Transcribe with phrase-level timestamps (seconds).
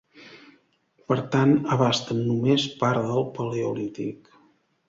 [1.11, 4.35] Per tant abasten només part del Paleolític.